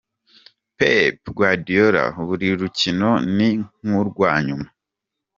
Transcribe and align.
Pep 0.77 1.17
Guardiola: 1.37 2.03
Buri 2.25 2.47
rukino 2.59 3.11
ni 3.35 3.49
nk'urwa 3.85 4.31
nyuma. 4.47 4.67